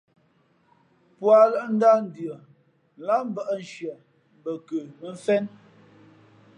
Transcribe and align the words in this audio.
Póalᾱʼ 1.19 1.67
ndáh 1.75 1.99
ndʉα 2.07 2.35
láhmbᾱʼnshieʼ 3.05 3.99
bα 4.43 4.51
nkə 4.57 4.77
mᾱ 4.99 5.07
mfén. 5.17 5.43